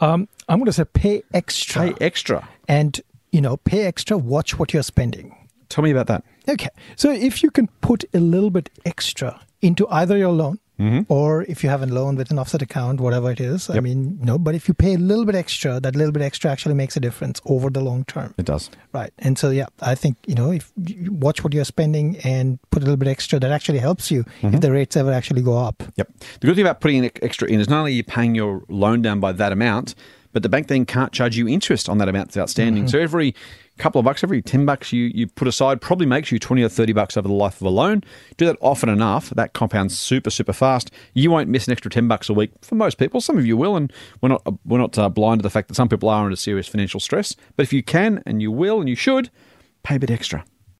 [0.00, 1.92] Um, I'm going to say pay extra.
[1.92, 2.48] Pay extra.
[2.68, 3.00] And,
[3.32, 5.48] you know, pay extra, watch what you're spending.
[5.68, 6.24] Tell me about that.
[6.48, 6.68] Okay.
[6.96, 11.10] So if you can put a little bit extra into either your loan Mm-hmm.
[11.10, 14.18] or if you have a loan with an offset account, whatever it is, I mean,
[14.20, 16.96] no, but if you pay a little bit extra, that little bit extra actually makes
[16.96, 18.34] a difference over the long term.
[18.36, 18.68] It does.
[18.92, 19.10] Right.
[19.18, 22.82] And so, yeah, I think, you know, if you watch what you're spending and put
[22.82, 24.54] a little bit extra, that actually helps you Mm-hmm.
[24.54, 25.82] if the rates ever actually go up.
[25.96, 26.08] Yep.
[26.40, 29.00] The good thing about putting extra in is not only are you paying your loan
[29.00, 29.94] down by that amount,
[30.36, 32.86] but the bank then can't charge you interest on that amount that's outstanding.
[32.88, 33.34] So every
[33.78, 36.68] couple of bucks, every 10 bucks you, you put aside probably makes you 20 or
[36.68, 38.04] 30 bucks over the life of a loan.
[38.36, 40.90] Do that often enough, that compounds super, super fast.
[41.14, 43.22] You won't miss an extra 10 bucks a week for most people.
[43.22, 43.90] Some of you will, and
[44.20, 46.68] we're not, we're not uh, blind to the fact that some people are under serious
[46.68, 47.34] financial stress.
[47.56, 49.30] But if you can and you will and you should,
[49.84, 50.44] pay a bit extra.